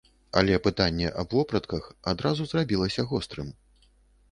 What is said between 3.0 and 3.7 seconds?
гострым.